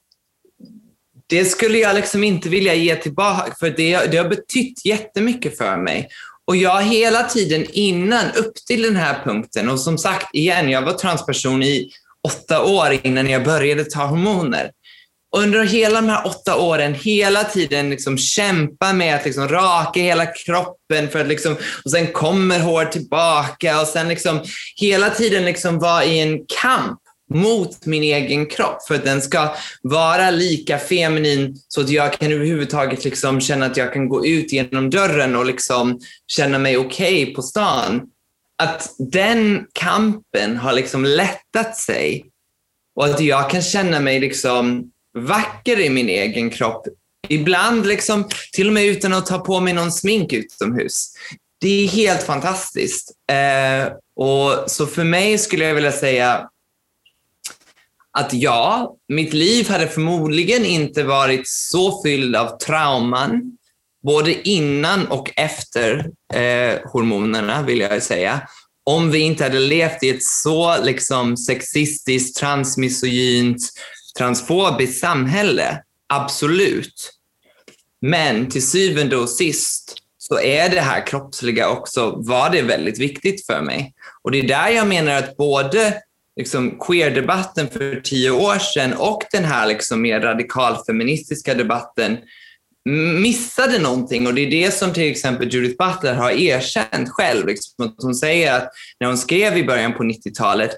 [1.30, 5.78] Det skulle jag liksom inte vilja ge tillbaka, för det, det har betytt jättemycket för
[5.78, 6.10] mig.
[6.48, 10.70] Och jag har hela tiden innan, upp till den här punkten, och som sagt igen,
[10.70, 11.90] jag var transperson i
[12.28, 14.72] åtta år innan jag började ta hormoner.
[15.32, 20.00] Och under hela de här åtta åren, hela tiden liksom kämpa med att liksom raka
[20.00, 21.56] hela kroppen för att liksom,
[21.86, 24.44] och sen kommer hår tillbaka och sen liksom
[24.76, 27.00] hela tiden liksom vara i en kamp
[27.34, 32.32] mot min egen kropp för att den ska vara lika feminin så att jag kan
[32.32, 37.24] överhuvudtaget liksom känna att jag kan gå ut genom dörren och liksom känna mig okej
[37.24, 38.02] okay på stan.
[38.58, 42.26] Att den kampen har liksom lättat sig
[42.96, 46.88] och att jag kan känna mig liksom vacker i min egen kropp.
[47.30, 51.14] Ibland liksom, till och med utan att ta på mig någon smink utomhus.
[51.62, 53.12] Det är helt fantastiskt.
[53.32, 56.50] Eh, och Så för mig skulle jag vilja säga
[58.18, 63.58] att ja, mitt liv hade förmodligen inte varit så fylld av trauman,
[64.04, 68.48] både innan och efter eh, hormonerna vill jag säga,
[68.84, 73.58] om vi inte hade levt i ett så liksom, sexistiskt, transmisogynt,
[74.18, 75.82] transfobiskt samhälle.
[76.14, 77.14] Absolut.
[78.02, 83.46] Men till syvende och sist så är det här kroppsliga också, var det väldigt viktigt
[83.46, 83.94] för mig.
[84.22, 86.02] Och det är där jag menar att både
[86.38, 92.18] liksom queerdebatten för tio år sedan och den här liksom mer radikalfeministiska debatten
[93.22, 97.48] missade någonting och det är det som till exempel Judith Butler har erkänt själv.
[97.48, 98.70] Liksom, hon säger att
[99.00, 100.72] när hon skrev i början på 90-talet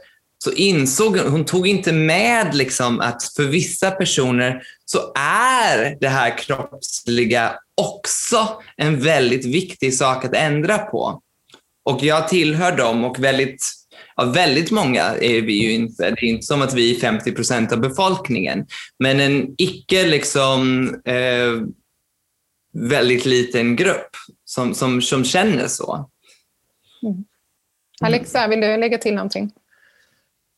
[0.43, 6.07] så insåg hon, hon tog inte med liksom att för vissa personer så är det
[6.07, 11.21] här kroppsliga också en väldigt viktig sak att ändra på.
[11.83, 13.65] Och jag tillhör dem och väldigt,
[14.19, 16.03] ja, väldigt många är vi ju inte.
[16.03, 18.65] Det är inte som att vi är 50 procent av befolkningen.
[18.99, 21.61] Men en icke liksom eh,
[22.73, 24.09] väldigt liten grupp
[24.45, 26.09] som, som, som känner så.
[27.03, 27.23] Mm.
[28.01, 29.51] Alexa, vill du lägga till någonting?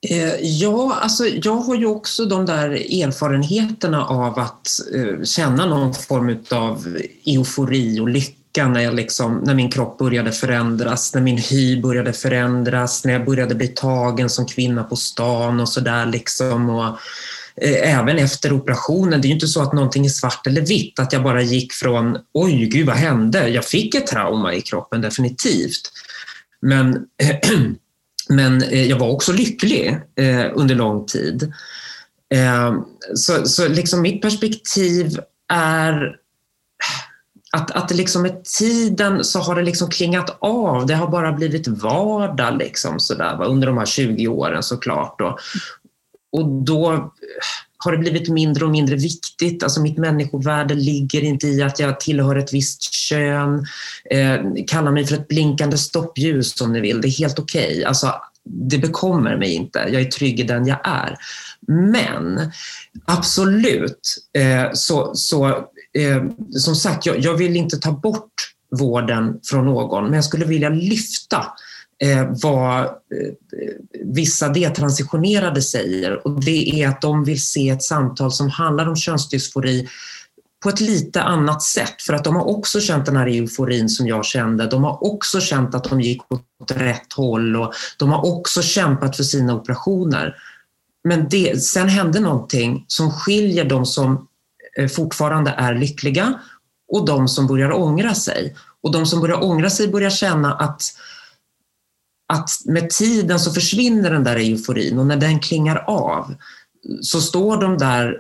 [0.09, 2.69] Eh, ja, alltså jag har ju också de där
[3.03, 9.53] erfarenheterna av att eh, känna någon form av eufori och lycka när, jag liksom, när
[9.55, 14.45] min kropp började förändras, när min hy började förändras, när jag började bli tagen som
[14.45, 16.05] kvinna på stan och sådär.
[16.05, 16.87] Liksom, och,
[17.55, 20.99] eh, även efter operationen, det är ju inte så att någonting är svart eller vitt,
[20.99, 23.47] att jag bara gick från oj, gud vad hände?
[23.47, 25.91] Jag fick ett trauma i kroppen, definitivt.
[26.61, 27.05] Men
[28.31, 31.53] Men eh, jag var också lycklig eh, under lång tid.
[32.33, 32.73] Eh,
[33.15, 35.19] så, så liksom mitt perspektiv
[35.53, 36.15] är
[37.51, 40.85] att, att det liksom med tiden så har det liksom klingat av.
[40.85, 43.45] Det har bara blivit vardag liksom sådär, va?
[43.45, 45.21] under de här 20 åren såklart.
[45.21, 45.39] Och,
[46.31, 46.99] och då eh,
[47.77, 49.63] har det blivit mindre och mindre viktigt.
[49.63, 53.65] Alltså mitt människovärde ligger inte i att jag tillhör ett visst kön.
[54.09, 57.01] Eh, kalla mig för ett blinkande stoppljus om ni vill.
[57.01, 57.71] Det är helt okej.
[57.71, 57.83] Okay.
[57.83, 59.79] Alltså, det bekommer mig inte.
[59.79, 61.17] Jag är trygg i den jag är.
[61.67, 62.51] Men
[63.05, 68.33] absolut, eh, så, så eh, som sagt, jag, jag vill inte ta bort
[68.71, 71.45] vården från någon, men jag skulle vilja lyfta
[72.03, 72.89] eh, vad eh,
[74.05, 78.95] vissa detransitionerade säger och det är att de vill se ett samtal som handlar om
[78.95, 79.87] könsdysfori
[80.63, 84.07] på ett lite annat sätt för att de har också känt den här euforin som
[84.07, 84.67] jag kände.
[84.67, 89.17] De har också känt att de gick åt rätt håll och de har också kämpat
[89.17, 90.35] för sina operationer.
[91.03, 94.27] Men det, sen hände någonting som skiljer de som
[94.77, 96.39] Eh, fortfarande är lyckliga
[96.87, 98.55] och de som börjar ångra sig.
[98.81, 100.81] Och de som börjar ångra sig börjar känna att
[102.33, 106.35] att med tiden så försvinner den där euforin och när den klingar av
[107.01, 108.17] så står de där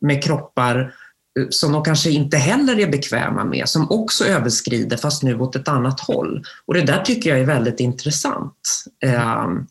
[0.00, 0.94] med kroppar
[1.38, 5.56] eh, som de kanske inte heller är bekväma med, som också överskrider fast nu åt
[5.56, 6.44] ett annat håll.
[6.66, 8.84] Och det där tycker jag är väldigt intressant.
[9.46, 9.66] Um,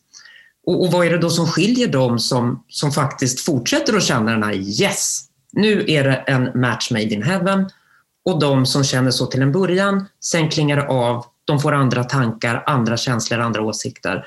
[0.66, 4.30] och, och, vad är det då som skiljer dem som, som faktiskt fortsätter att känna
[4.30, 5.20] den här yes,
[5.56, 7.70] nu är det en match made in heaven
[8.24, 12.04] och de som känner så till en början, sen klingar det av de får andra
[12.04, 14.26] tankar, andra känslor, andra åsikter.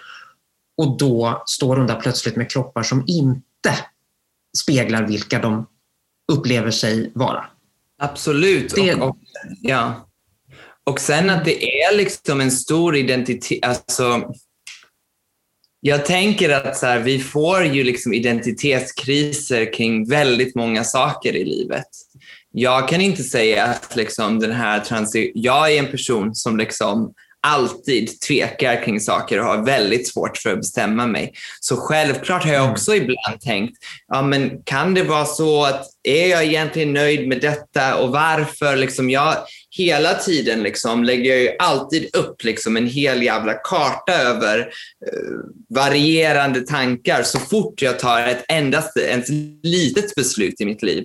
[0.78, 3.78] Och då står de där plötsligt med kroppar som inte
[4.58, 5.66] speglar vilka de
[6.32, 7.46] upplever sig vara.
[7.98, 8.76] Absolut.
[8.76, 8.96] Det...
[8.96, 9.18] Och, och,
[9.62, 10.08] ja.
[10.84, 14.34] och sen att det är liksom en stor identitet, alltså
[15.82, 21.46] jag tänker att så här, vi får ju liksom identitetskriser kring väldigt många saker i
[21.46, 21.88] livet.
[22.52, 27.14] Jag kan inte säga att liksom den här transi jag är en person som liksom
[27.48, 31.34] alltid tvekar kring saker och har väldigt svårt för att bestämma mig.
[31.60, 32.72] Så självklart har jag mm.
[32.72, 37.42] också ibland tänkt, ja men kan det vara så att är jag egentligen nöjd med
[37.42, 38.76] detta och varför?
[38.76, 39.36] Liksom jag,
[39.70, 44.66] hela tiden liksom lägger jag ju alltid upp liksom en hel jävla karta över uh,
[45.70, 49.30] varierande tankar så fort jag tar ett endast ett
[49.64, 51.04] litet beslut i mitt liv.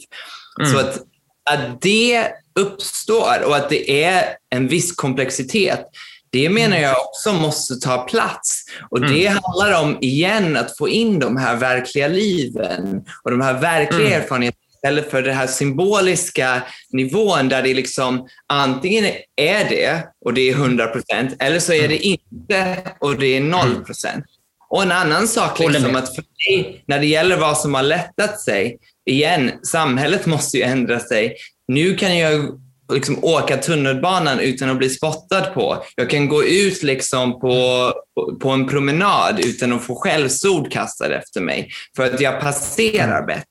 [0.61, 0.73] Mm.
[0.73, 1.03] Så att
[1.51, 5.85] att det uppstår och att det är en viss komplexitet,
[6.33, 8.65] det menar jag också måste ta plats.
[8.91, 9.39] Och det mm.
[9.43, 14.21] handlar om, igen, att få in de här verkliga liven och de här verkliga mm.
[14.23, 19.05] erfarenheterna istället för den här symboliska nivån där det liksom antingen
[19.37, 22.19] är det och det är 100 procent eller så är det mm.
[22.19, 23.85] inte och det är 0 mm.
[23.85, 24.25] procent.
[24.69, 28.41] Och en annan sak, liksom, att för mig, när det gäller vad som har lättat
[28.41, 31.37] sig, igen, samhället måste ju ändra sig.
[31.69, 32.61] Nu kan jag
[32.95, 35.85] liksom åka tunnelbanan utan att bli spottad på.
[35.97, 37.93] Jag kan gå ut liksom på,
[38.41, 43.47] på en promenad utan att få skällsord kastade efter mig för att jag passerar bättre.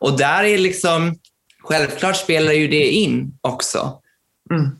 [0.00, 1.14] Och där är liksom,
[1.62, 4.00] självklart spelar ju det in också.
[4.50, 4.70] Mm.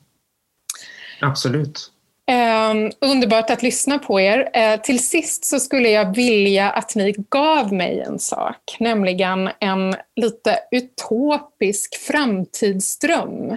[1.20, 1.92] Absolut.
[2.30, 4.38] Um, underbart att lyssna på er.
[4.38, 9.94] Uh, till sist så skulle jag vilja att ni gav mig en sak, nämligen en
[10.16, 13.56] lite utopisk framtidsdröm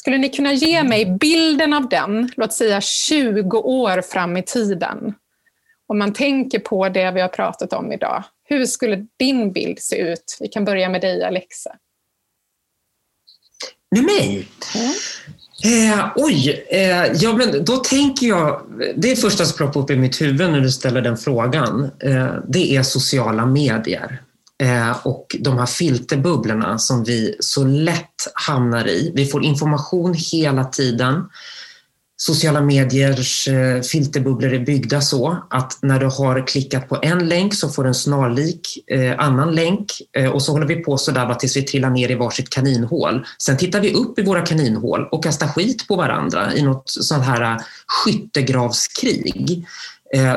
[0.00, 5.14] Skulle ni kunna ge mig bilden av den, låt säga 20 år fram i tiden?
[5.86, 9.96] Om man tänker på det vi har pratat om idag, hur skulle din bild se
[9.96, 10.36] ut?
[10.40, 11.70] Vi kan börja med dig, Alexa.
[13.90, 14.48] Med mig?
[14.74, 15.92] Mm.
[15.92, 18.62] Eh, oj, eh, ja men då tänker jag,
[18.96, 22.76] det första som ploppar upp i mitt huvud när du ställer den frågan, eh, det
[22.76, 24.22] är sociala medier.
[24.60, 29.12] Eh, och de här filterbubblorna som vi så lätt hamnar i.
[29.14, 31.24] Vi får information hela tiden.
[32.16, 37.54] Sociala mediers eh, filterbubblor är byggda så att när du har klickat på en länk
[37.54, 41.34] så får du en snarlik eh, annan länk eh, och så håller vi på sådär
[41.34, 43.26] tills vi trillar ner i varsitt kaninhål.
[43.38, 47.24] Sen tittar vi upp i våra kaninhål och kastar skit på varandra i något sånt
[47.24, 49.66] här skyttegravskrig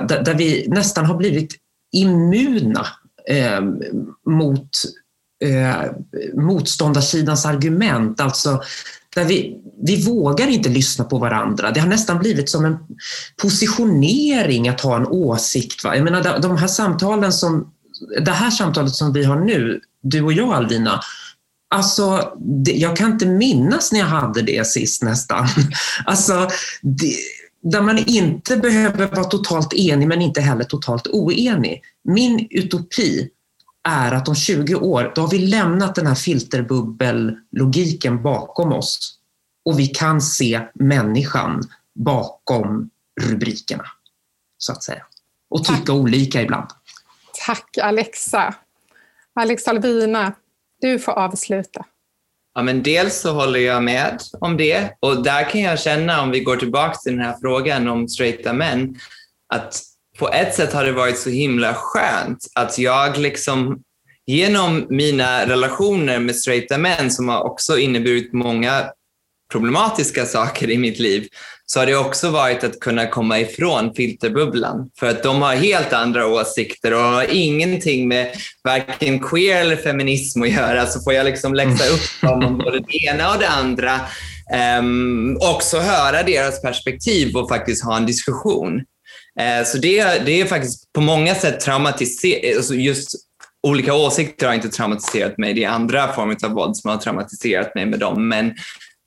[0.08, 1.56] där vi nästan har blivit
[1.92, 2.88] immuna
[3.30, 3.62] eh,
[4.26, 4.70] mot
[5.44, 5.92] eh,
[6.34, 8.22] motståndarsidans argument.
[8.22, 8.62] Alltså,
[9.16, 11.72] där vi, vi vågar inte lyssna på varandra.
[11.72, 12.78] Det har nästan blivit som en
[13.42, 15.84] positionering att ha en åsikt.
[15.84, 15.96] Va?
[15.96, 17.74] Jag menar, de här samtalen som,
[18.26, 21.00] det här samtalet som vi har nu, du och jag Alvina,
[21.74, 22.34] Alltså,
[22.66, 25.48] det, jag kan inte minnas när jag hade det sist nästan.
[26.06, 26.48] Alltså,
[26.82, 27.16] det,
[27.64, 31.82] där man inte behöver vara totalt enig men inte heller totalt oenig.
[32.04, 33.30] Min utopi
[33.84, 39.20] är att om 20 år, då har vi lämnat den här filterbubbellogiken bakom oss
[39.66, 41.62] och vi kan se människan
[41.96, 42.90] bakom
[43.22, 43.86] rubrikerna,
[44.58, 45.06] så att säga.
[45.50, 45.90] Och tycka Tack.
[45.90, 46.70] olika ibland.
[47.46, 48.56] Tack Alexa.
[49.34, 50.34] Alex Alvina,
[50.82, 51.86] du får avsluta.
[52.56, 54.90] Ja, men dels så håller jag med om det.
[55.00, 58.54] Och där kan jag känna, om vi går tillbaka till den här frågan om straighta
[58.54, 58.96] män,
[59.54, 59.82] att
[60.20, 63.82] på ett sätt har det varit så himla skönt att jag liksom
[64.26, 68.84] genom mina relationer med straighta män som har också inneburit många
[69.52, 71.28] problematiska saker i mitt liv,
[71.66, 74.90] så har det också varit att kunna komma ifrån filterbubblan.
[75.00, 80.42] För att de har helt andra åsikter och har ingenting med varken queer eller feminism
[80.42, 80.86] att göra.
[80.86, 84.00] Så får jag liksom läxa upp dem om både det ena och det andra.
[84.80, 88.76] Um, också höra deras perspektiv och faktiskt ha en diskussion.
[89.40, 93.16] Uh, så det, det är faktiskt på många sätt traumatiserat, alltså just
[93.68, 95.54] olika åsikter har inte traumatiserat mig.
[95.54, 98.28] Det är andra former av våld som har traumatiserat mig med dem.
[98.28, 98.54] Men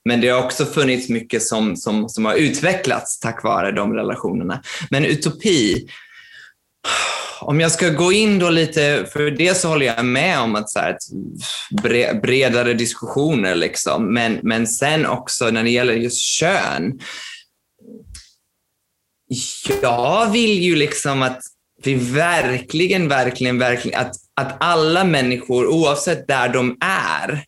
[0.06, 4.62] men det har också funnits mycket som, som, som har utvecklats tack vare de relationerna.
[4.90, 5.88] Men utopi,
[7.40, 10.70] om jag ska gå in då lite, för det så håller jag med om att
[10.70, 10.96] så här,
[12.20, 14.14] bredare diskussioner, liksom.
[14.14, 17.00] men, men sen också när det gäller just kön.
[19.82, 21.40] Jag vill ju liksom att
[21.82, 27.44] vi verkligen, verkligen, verkligen, att, att alla människor, oavsett där de är,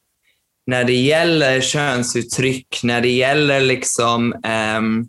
[0.68, 4.32] när det gäller könsuttryck, när det gäller liksom
[4.78, 5.08] um,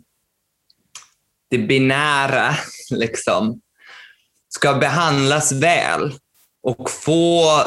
[1.50, 2.54] det binära,
[2.90, 3.60] liksom,
[4.48, 6.14] ska behandlas väl
[6.62, 7.62] och få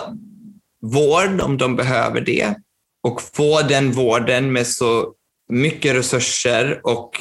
[0.81, 2.55] vård om de behöver det
[3.03, 5.13] och få den vården med så
[5.49, 7.11] mycket resurser och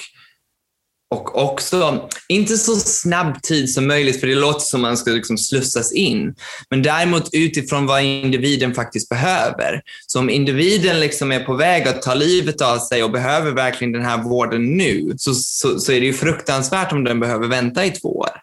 [1.13, 5.39] och också, inte så snabb tid som möjligt, för det låter som man ska liksom
[5.39, 6.35] slussas in,
[6.71, 9.83] men däremot utifrån vad individen faktiskt behöver.
[10.07, 13.93] Så om individen liksom är på väg att ta livet av sig och behöver verkligen
[13.93, 17.85] den här vården nu, så, så, så är det ju fruktansvärt om den behöver vänta
[17.85, 18.42] i två år.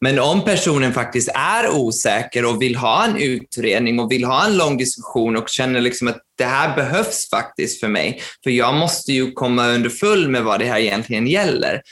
[0.00, 4.56] Men om personen faktiskt är osäker och vill ha en utredning och vill ha en
[4.56, 9.12] lång diskussion och känner liksom att det här behövs faktiskt för mig, för jag måste
[9.12, 11.82] ju komma underfull med vad det här egentligen gäller,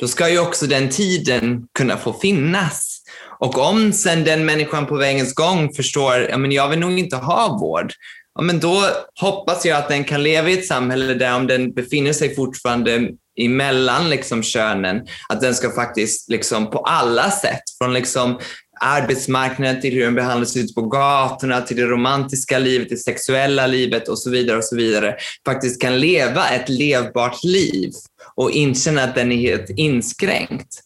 [0.00, 3.00] då ska ju också den tiden kunna få finnas.
[3.40, 7.16] Och om sen den människan på vägens gång förstår, ja men jag vill nog inte
[7.16, 7.92] ha vård,
[8.34, 8.82] ja men då
[9.20, 13.08] hoppas jag att den kan leva i ett samhälle där om den befinner sig fortfarande
[13.40, 18.38] emellan liksom könen, att den ska faktiskt liksom på alla sätt, från liksom
[18.80, 24.08] arbetsmarknaden till hur den behandlas ute på gatorna, till det romantiska livet, det sexuella livet
[24.08, 25.16] och så vidare och så vidare,
[25.46, 27.90] faktiskt kan leva ett levbart liv
[28.34, 30.80] och inte att den är helt inskränkt.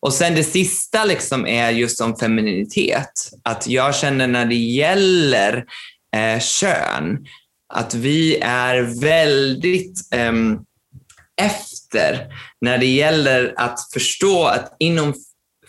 [0.00, 3.30] Och sen det sista liksom är just om femininitet.
[3.42, 5.64] Att jag känner när det gäller
[6.16, 7.26] eh, kön,
[7.74, 10.32] att vi är väldigt eh,
[11.94, 12.26] efter
[12.60, 15.14] när det gäller att förstå att inom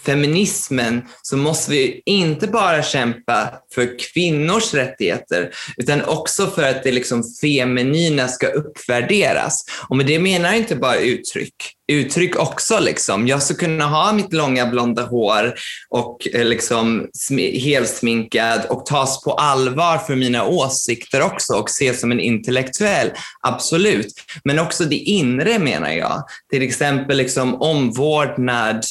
[0.06, 6.92] feminismen så måste vi inte bara kämpa för kvinnors rättigheter utan också för att det
[6.92, 9.64] liksom feminina ska uppvärderas.
[9.90, 11.56] Och med det menar jag inte bara uttryck,
[11.92, 12.80] uttryck också.
[12.80, 13.28] Liksom.
[13.28, 15.54] Jag ska kunna ha mitt långa blonda hår
[15.90, 17.08] och eh, liksom
[17.64, 23.12] helsminkad och tas på allvar för mina åsikter också och ses som en intellektuell.
[23.42, 24.14] Absolut.
[24.44, 26.24] Men också det inre menar jag.
[26.52, 28.84] Till exempel liksom omvårdnad,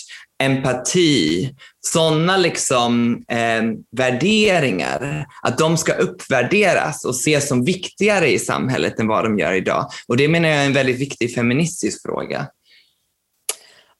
[0.43, 3.62] empati, sådana liksom, eh,
[3.97, 9.53] värderingar, att de ska uppvärderas och ses som viktigare i samhället än vad de gör
[9.53, 9.89] idag.
[10.09, 12.47] Och det menar jag är en väldigt viktig feministisk fråga.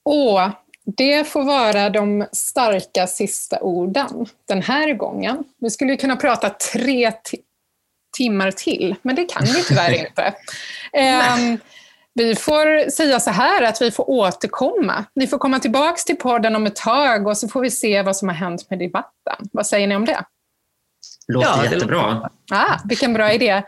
[0.05, 0.51] Åh,
[0.97, 5.45] det får vara de starka sista orden den här gången.
[5.61, 7.13] Vi skulle kunna prata tre
[8.17, 10.35] timmar till, men det kan vi tyvärr inte.
[11.39, 11.59] Um,
[12.15, 15.05] vi får säga så här att vi får återkomma.
[15.15, 18.17] Ni får komma tillbaka till podden om ett tag och så får vi se vad
[18.17, 19.49] som har hänt med debatten.
[19.53, 20.25] Vad säger ni om det?
[21.29, 22.31] Låter ja, jättebra.
[22.53, 23.63] Ah, vilken bra idé.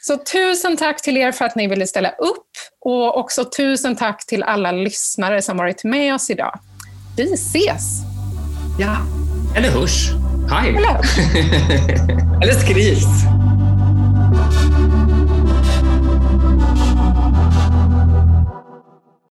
[0.00, 4.26] Så tusen tack till er för att ni ville ställa upp och också tusen tack
[4.26, 6.58] till alla lyssnare som varit med oss idag.
[7.16, 8.00] Vi ses!
[8.78, 8.96] Ja,
[9.56, 10.10] eller hörs.
[10.50, 10.68] Hej!
[10.68, 11.00] Eller,
[12.42, 13.06] eller skrivs.